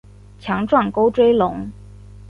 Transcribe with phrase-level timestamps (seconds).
[0.39, 1.69] 强壮沟椎龙。